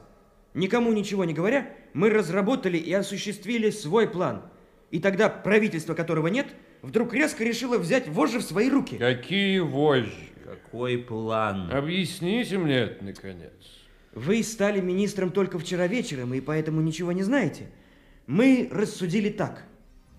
[0.54, 4.42] Никому ничего не говоря, мы разработали и осуществили свой план.
[4.90, 6.46] И тогда правительство, которого нет,
[6.82, 8.96] вдруг резко решило взять вожжи в свои руки.
[8.96, 10.30] Какие вожжи?
[10.44, 11.70] Какой план?
[11.72, 13.52] Объясните мне это, наконец.
[14.12, 17.66] Вы стали министром только вчера вечером, и поэтому ничего не знаете.
[18.26, 19.64] Мы рассудили так.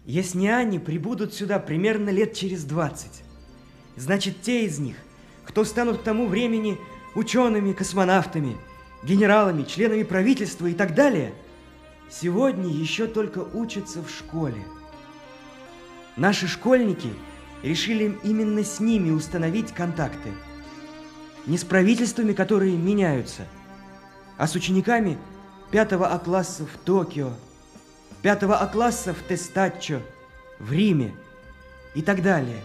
[0.06, 3.24] Ясняне прибудут сюда примерно лет через 20.
[3.97, 4.95] Значит, те из них,
[5.45, 6.77] кто станут к тому времени
[7.15, 8.58] учеными, космонавтами,
[9.03, 11.34] генералами, членами правительства и так далее,
[12.10, 14.65] сегодня еще только учатся в школе.
[16.17, 17.10] Наши школьники
[17.63, 20.31] решили именно с ними установить контакты.
[21.45, 23.47] Не с правительствами, которые меняются,
[24.38, 25.17] а с учениками
[25.71, 27.31] 5 А-класса в Токио,
[28.23, 30.01] 5 А-класса в Тестаччо,
[30.60, 31.13] в Риме
[31.93, 32.62] и так далее.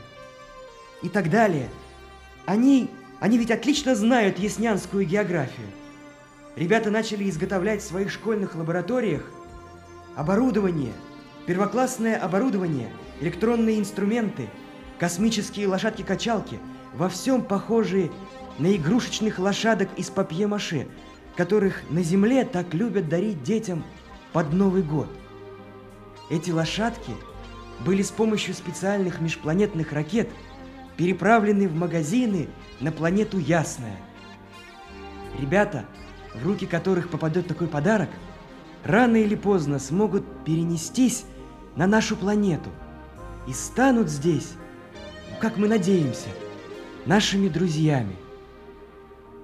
[1.02, 1.68] И так далее.
[2.46, 5.66] Они, они ведь отлично знают яснянскую географию.
[6.56, 9.22] Ребята начали изготовлять в своих школьных лабораториях
[10.16, 10.92] оборудование,
[11.46, 14.48] первоклассное оборудование, электронные инструменты,
[14.98, 16.58] космические лошадки-качалки,
[16.94, 18.10] во всем похожие
[18.58, 20.88] на игрушечных лошадок из папье-маше,
[21.36, 23.84] которых на Земле так любят дарить детям
[24.32, 25.08] под Новый год.
[26.28, 27.12] Эти лошадки
[27.84, 30.28] были с помощью специальных межпланетных ракет
[31.00, 33.96] переправлены в магазины на планету Ясная.
[35.38, 35.86] Ребята,
[36.34, 38.10] в руки которых попадет такой подарок,
[38.84, 41.24] рано или поздно смогут перенестись
[41.74, 42.68] на нашу планету
[43.48, 44.52] и станут здесь,
[45.40, 46.28] как мы надеемся,
[47.06, 48.16] нашими друзьями.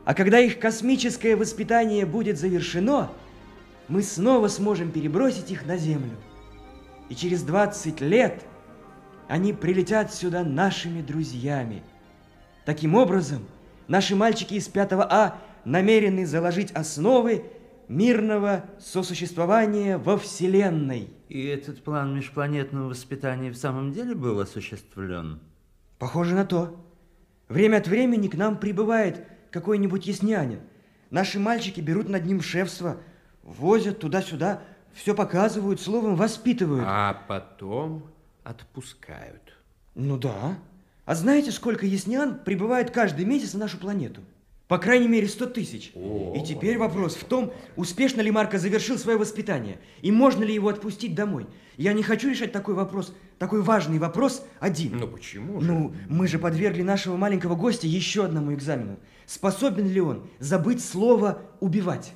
[0.04, 3.10] А когда их космическое воспитание будет завершено,
[3.88, 6.18] мы снова сможем перебросить их на Землю.
[7.08, 8.42] И через 20 лет
[9.28, 11.82] они прилетят сюда нашими друзьями.
[12.64, 13.44] Таким образом,
[13.88, 17.44] наши мальчики из 5 А намерены заложить основы
[17.88, 21.10] мирного сосуществования во Вселенной.
[21.28, 25.40] И этот план межпланетного воспитания в самом деле был осуществлен?
[25.98, 26.76] Похоже на то.
[27.48, 30.60] Время от времени к нам прибывает какой-нибудь яснянин.
[31.10, 32.98] Наши мальчики берут над ним шефство,
[33.42, 34.62] возят туда-сюда,
[34.92, 36.84] все показывают, словом, воспитывают.
[36.86, 38.10] А потом
[38.46, 39.56] отпускают.
[39.94, 40.58] Ну да.
[41.04, 44.22] А знаете, сколько яснян прибывает каждый месяц на нашу планету?
[44.68, 45.92] По крайней мере, 100 тысяч.
[45.94, 50.68] И теперь вопрос в том, успешно ли Марко завершил свое воспитание, и можно ли его
[50.68, 51.46] отпустить домой.
[51.76, 54.98] Я не хочу решать такой вопрос, такой важный вопрос один.
[54.98, 55.66] Ну почему же?
[55.66, 58.98] Ну, мы же подвергли нашего маленького гостя еще одному экзамену.
[59.24, 62.12] Способен ли он забыть слово «убивать»?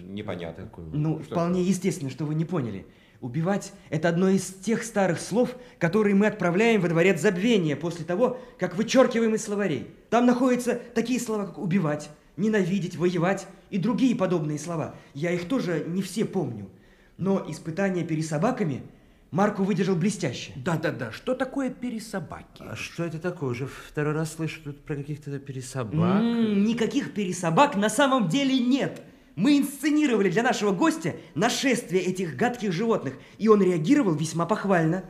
[0.00, 0.70] Непонятно.
[0.92, 2.86] Ну, вполне естественно, что вы не поняли.
[3.24, 8.38] Убивать– это одно из тех старых слов, которые мы отправляем во дворец забвения после того,
[8.58, 9.86] как вычеркиваем из словарей.
[10.10, 14.94] Там находятся такие слова, как «убивать», «ненавидеть», «воевать» и другие подобные слова.
[15.14, 16.68] Я их тоже не все помню.
[17.16, 18.82] Но испытание пересобаками
[19.30, 20.52] Марку выдержал блестяще.
[20.56, 22.60] Да-да-да, что такое пересобаки?
[22.60, 23.52] А что это такое?
[23.52, 26.20] Уже второй раз слышу тут про каких-то пересобак.
[26.20, 29.00] М, никаких пересобак на самом деле нет.
[29.36, 35.04] Мы инсценировали для нашего гостя нашествие этих гадких животных, и он реагировал весьма похвально.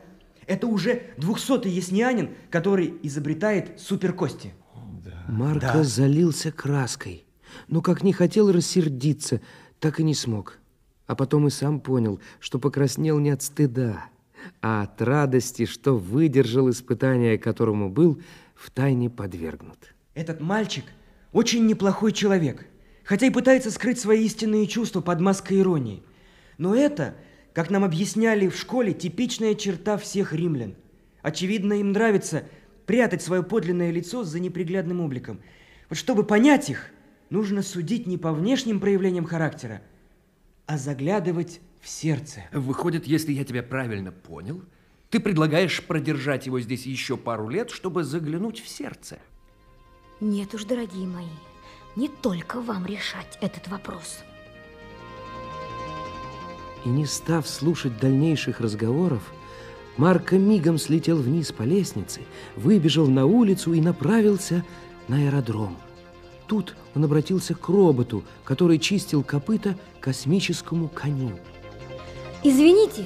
[0.47, 4.53] Это уже двухсотый яснянин, который изобретает суперкости.
[5.27, 5.83] Марко Да.
[5.83, 7.25] залился краской,
[7.67, 9.41] но как не хотел рассердиться,
[9.79, 10.59] так и не смог.
[11.07, 14.05] А потом и сам понял, что покраснел не от стыда,
[14.61, 18.19] а от радости, что выдержал испытание, которому был
[18.55, 19.93] втайне подвергнут.
[20.15, 20.85] Этот мальчик
[21.31, 22.65] очень неплохой человек,
[23.05, 26.03] хотя и пытается скрыть свои истинные чувства под маской иронии.
[26.57, 27.15] Но это,
[27.53, 30.75] как нам объясняли в школе, типичная черта всех римлян.
[31.21, 32.43] Очевидно, им нравится
[32.85, 35.39] прятать свое подлинное лицо за неприглядным обликом.
[35.89, 36.91] Вот чтобы понять их,
[37.29, 39.81] нужно судить не по внешним проявлениям характера,
[40.65, 42.43] а заглядывать в сердце.
[42.51, 44.63] Выходит, если я тебя правильно понял,
[45.09, 49.19] ты предлагаешь продержать его здесь еще пару лет, чтобы заглянуть в сердце.
[50.19, 51.25] Нет уж, дорогие мои,
[51.95, 54.19] не только вам решать этот вопрос.
[56.83, 59.33] И не став слушать дальнейших разговоров,
[59.97, 62.21] Марко мигом слетел вниз по лестнице,
[62.55, 64.63] выбежал на улицу и направился
[65.07, 65.77] на аэродром.
[66.47, 71.39] Тут он обратился к роботу, который чистил копыта космическому коню.
[72.43, 73.05] Извините,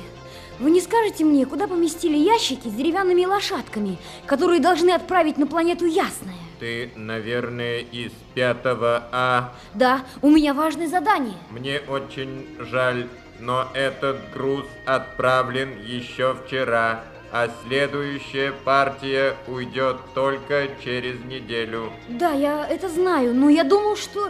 [0.59, 5.85] вы не скажете мне, куда поместили ящики с деревянными лошадками, которые должны отправить на планету
[5.85, 6.48] Ясная?
[6.59, 9.53] Ты, наверное, из пятого А.
[9.73, 11.35] Да, у меня важное задание.
[11.51, 13.07] Мне очень жаль,
[13.39, 21.93] но этот груз отправлен еще вчера, а следующая партия уйдет только через неделю.
[22.09, 24.29] Да, я это знаю, но я думал, что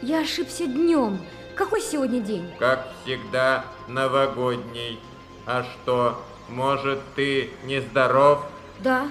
[0.00, 1.20] я ошибся днем.
[1.54, 2.50] Какой сегодня день?
[2.58, 4.98] Как всегда, новогодний.
[5.44, 8.46] А что, может, ты нездоров?
[8.78, 9.10] Да,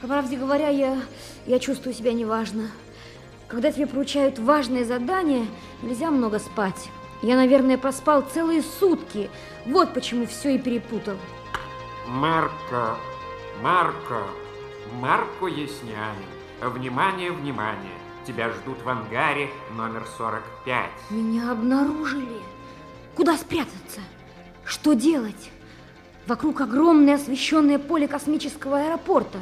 [0.00, 0.96] по правде говоря, я,
[1.46, 2.70] я чувствую себя неважно.
[3.48, 5.46] Когда тебе поручают важное задание,
[5.82, 6.90] нельзя много спать.
[7.22, 9.30] Я, наверное, проспал целые сутки.
[9.66, 11.16] Вот почему все и перепутал.
[12.08, 12.96] Марко,
[13.62, 14.24] Марко,
[15.00, 16.32] Марко Яснянин.
[16.60, 17.92] Внимание, внимание.
[18.26, 20.90] Тебя ждут в ангаре номер 45.
[21.10, 22.40] Меня обнаружили.
[23.16, 24.00] Куда спрятаться?
[24.64, 25.50] Что делать?
[26.26, 29.38] Вокруг огромное освещенное поле космического аэропорта.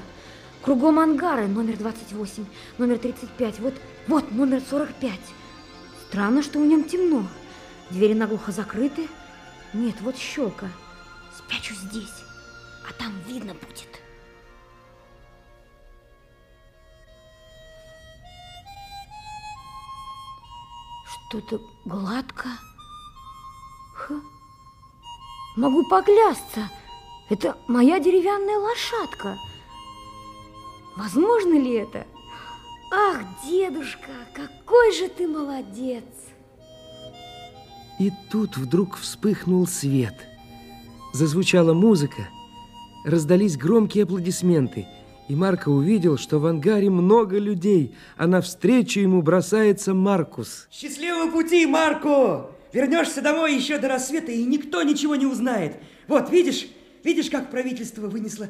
[0.62, 2.44] Кругом ангары номер 28,
[2.76, 3.74] номер 35, вот,
[4.06, 5.18] вот номер 45.
[6.08, 7.26] Странно, что в нем темно.
[7.88, 9.08] Двери наглухо закрыты.
[9.72, 10.68] Нет, вот щелка.
[11.36, 12.24] Спрячу здесь,
[12.86, 13.88] а там видно будет.
[21.28, 22.48] Что-то гладко.
[23.94, 24.14] Ха.
[25.56, 26.68] Могу поклясться.
[27.30, 29.38] Это моя деревянная лошадка.
[30.96, 32.06] Возможно ли это?
[32.92, 36.04] Ах, дедушка, какой же ты молодец!
[37.98, 40.14] И тут вдруг вспыхнул свет.
[41.12, 42.28] Зазвучала музыка,
[43.04, 44.86] раздались громкие аплодисменты,
[45.28, 50.66] и Марко увидел, что в ангаре много людей, а навстречу ему бросается Маркус.
[50.72, 52.50] Счастливого пути, Марко!
[52.72, 55.76] Вернешься домой еще до рассвета, и никто ничего не узнает.
[56.08, 56.68] Вот, видишь,
[57.04, 58.48] видишь, как правительство вынесло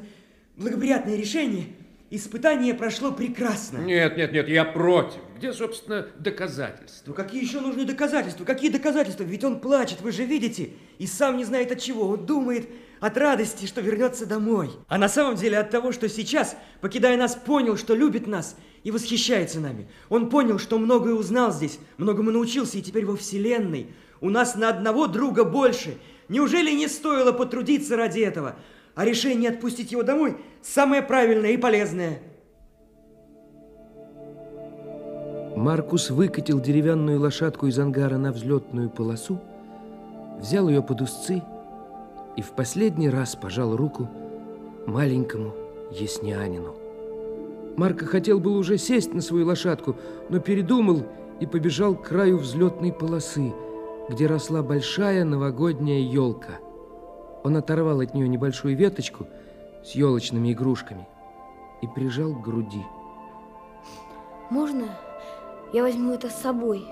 [0.56, 1.66] благоприятное решение?
[2.12, 3.78] Испытание прошло прекрасно.
[3.78, 5.20] Нет, нет, нет, я против.
[5.36, 7.04] Где, собственно, доказательства?
[7.06, 8.44] Ну какие еще нужны доказательства?
[8.44, 9.22] Какие доказательства?
[9.22, 12.08] Ведь он плачет, вы же видите, и сам не знает от чего.
[12.08, 14.70] Он думает от радости, что вернется домой.
[14.88, 18.90] А на самом деле от того, что сейчас, покидая нас, понял, что любит нас и
[18.90, 19.88] восхищается нами.
[20.08, 24.68] Он понял, что многое узнал здесь, многому научился, и теперь во Вселенной у нас на
[24.68, 25.96] одного друга больше.
[26.28, 28.56] Неужели не стоило потрудиться ради этого?
[28.94, 32.18] А решение отпустить его домой самое правильное и полезное.
[35.56, 39.38] Маркус выкатил деревянную лошадку из ангара на взлетную полосу,
[40.38, 41.42] взял ее под узцы
[42.36, 44.08] и в последний раз пожал руку
[44.86, 45.52] маленькому
[45.90, 46.74] яснянину.
[47.76, 49.96] Марко хотел был уже сесть на свою лошадку,
[50.28, 51.02] но передумал
[51.40, 53.52] и побежал к краю взлетной полосы,
[54.08, 56.58] где росла большая новогодняя елка–
[57.42, 59.26] он оторвал от нее небольшую веточку
[59.84, 61.06] с елочными игрушками
[61.82, 62.82] и прижал к груди.
[64.50, 64.88] Можно
[65.72, 66.84] я возьму это с собой?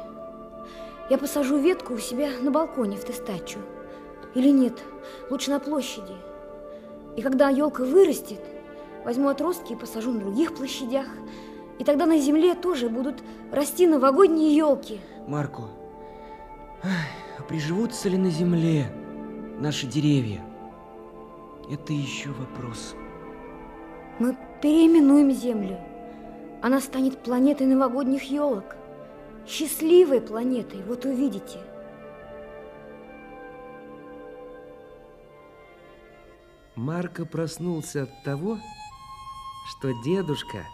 [1.10, 3.58] Я посажу ветку у себя на балконе в тестачу.
[4.34, 4.78] Или нет,
[5.30, 6.14] лучше на площади.
[7.16, 8.40] И когда елка вырастет,
[9.04, 11.08] возьму отростки и посажу на других площадях.
[11.78, 13.16] И тогда на земле тоже будут
[13.50, 15.00] расти новогодние елки.
[15.26, 15.62] Марко,
[16.82, 18.86] а приживутся ли на земле
[19.60, 20.42] наши деревья?
[21.70, 22.94] Это еще вопрос.
[24.18, 25.78] Мы переименуем Землю.
[26.62, 28.76] Она станет планетой новогодних елок.
[29.46, 31.58] Счастливой планетой, вот увидите.
[36.74, 38.58] Марко проснулся от того,
[39.68, 40.64] что дедушка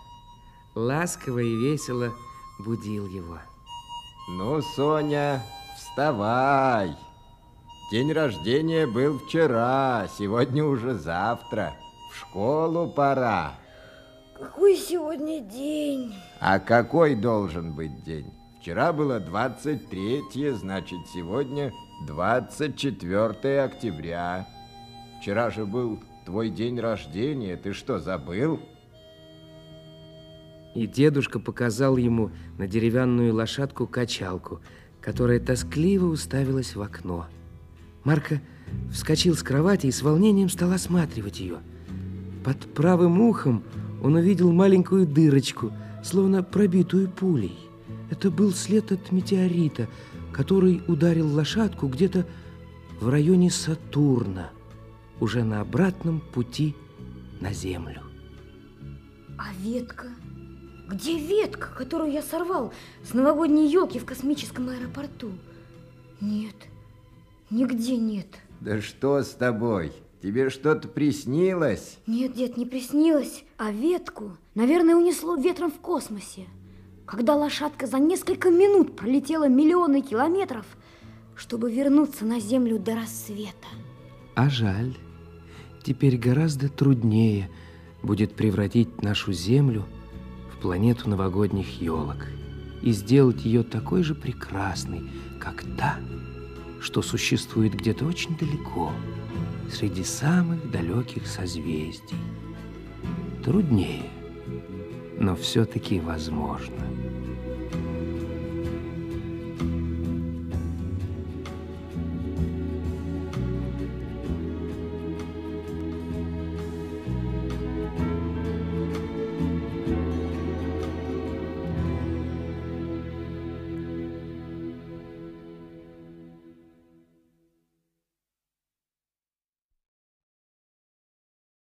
[0.74, 2.12] ласково и весело
[2.58, 3.38] будил его.
[4.28, 5.42] Ну, Соня,
[5.76, 6.96] вставай.
[7.90, 11.74] День рождения был вчера, сегодня уже завтра.
[12.10, 13.54] В школу пора.
[14.38, 16.14] Какой сегодня день?
[16.40, 18.32] А какой должен быть день?
[18.58, 21.72] Вчера было 23, значит, сегодня
[22.06, 24.48] 24 октября.
[25.20, 28.60] Вчера же был твой день рождения, ты что, забыл?
[30.74, 34.62] И дедушка показал ему на деревянную лошадку-качалку,
[35.02, 37.26] которая тоскливо уставилась в окно.
[38.04, 38.40] Марко
[38.92, 41.58] вскочил с кровати и с волнением стал осматривать ее.
[42.44, 43.64] Под правым ухом
[44.02, 47.58] он увидел маленькую дырочку, словно пробитую пулей.
[48.10, 49.88] Это был след от метеорита,
[50.32, 52.26] который ударил лошадку где-то
[53.00, 54.50] в районе Сатурна,
[55.20, 56.76] уже на обратном пути
[57.40, 58.02] на Землю.
[59.38, 60.08] А ветка?
[60.88, 65.32] Где ветка, которую я сорвал с новогодней елки в космическом аэропорту?
[66.20, 66.54] Нет,
[67.54, 68.26] Нигде нет.
[68.60, 69.92] Да что с тобой?
[70.20, 71.98] Тебе что-то приснилось?
[72.04, 76.46] Нет, дед, не приснилось, а ветку, наверное, унесло ветром в космосе.
[77.06, 80.66] Когда лошадка за несколько минут пролетела миллионы километров,
[81.36, 83.68] чтобы вернуться на Землю до рассвета.
[84.34, 84.96] А жаль.
[85.84, 87.48] Теперь гораздо труднее
[88.02, 89.86] будет превратить нашу Землю
[90.52, 92.26] в планету новогодних елок
[92.82, 96.00] и сделать ее такой же прекрасной, как та,
[96.84, 98.92] что существует где-то очень далеко,
[99.72, 102.18] среди самых далеких созвездий.
[103.42, 104.10] Труднее,
[105.18, 106.76] но все-таки возможно.